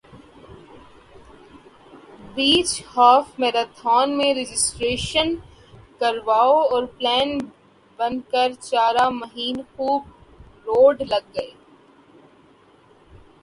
[2.35, 5.35] بیچ half marathon میں registration
[5.99, 7.37] کروال اور پلان
[7.99, 10.01] بن کہہ چارہ مہین خوب
[10.65, 11.49] دوڑ لگ گے